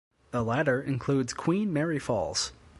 The 0.31 0.43
latter 0.43 0.81
includes 0.81 1.31
Queen 1.31 1.71
Mary 1.71 1.99
Falls. 1.99 2.53